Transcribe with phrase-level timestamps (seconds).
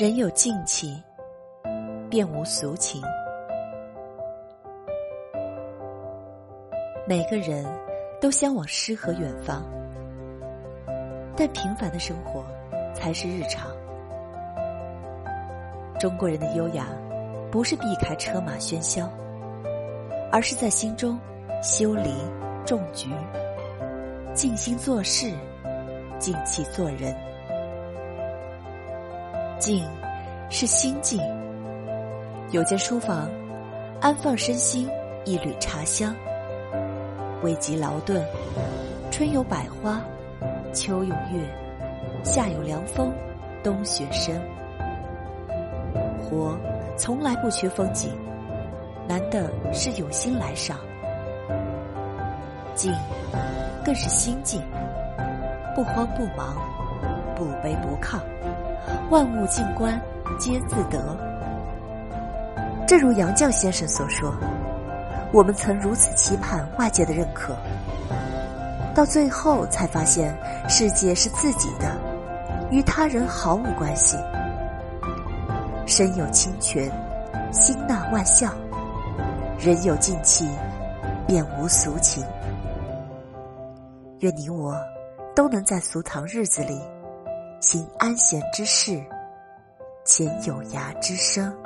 [0.00, 1.02] 人有静气，
[2.08, 3.02] 便无俗情。
[7.06, 7.62] 每个人
[8.18, 9.62] 都向往诗和远方，
[11.36, 12.42] 但平凡的生活
[12.94, 13.70] 才是日常。
[16.00, 16.86] 中国人的优雅，
[17.50, 19.06] 不是避开车马喧嚣，
[20.30, 21.20] 而是在心中
[21.62, 22.14] 修篱
[22.64, 23.10] 种菊，
[24.32, 25.30] 静心做事，
[26.18, 27.14] 静气做人。
[29.62, 29.86] 静，
[30.50, 31.20] 是心静。
[32.50, 33.30] 有间书房，
[34.00, 34.90] 安放身心
[35.24, 36.12] 一缕茶香。
[37.44, 38.26] 未及劳顿，
[39.12, 40.00] 春有百花，
[40.72, 41.48] 秋有月，
[42.24, 43.12] 夏有凉风，
[43.62, 44.42] 冬雪深。
[46.24, 46.58] 活
[46.96, 48.10] 从来不缺风景，
[49.06, 50.76] 难的是有心来赏。
[52.74, 52.92] 静，
[53.84, 54.60] 更是心境，
[55.72, 56.56] 不慌不忙，
[57.36, 58.18] 不卑不亢。
[59.12, 60.00] 万物静观，
[60.38, 61.14] 皆自得。
[62.86, 64.34] 正如杨绛先生所说
[65.34, 67.54] ：“我们曾如此期盼外界的认可，
[68.94, 70.34] 到最后才发现，
[70.66, 71.94] 世界是自己的，
[72.70, 74.16] 与他人毫无关系。
[75.86, 76.90] 身有清泉，
[77.52, 78.50] 心纳万象；
[79.58, 80.48] 人有静气，
[81.26, 82.24] 便无俗情。
[84.20, 84.74] 愿你我
[85.36, 86.80] 都能在俗堂日子里。
[87.62, 89.00] 行安闲之事，
[90.04, 91.56] 且有涯之声。